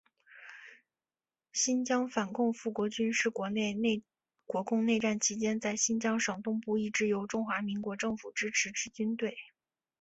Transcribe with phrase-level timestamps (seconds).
[1.51, 3.51] 新疆反共复国军是国
[4.65, 9.37] 共内战期间在新疆省东部一支由中华民国政府支持之军队。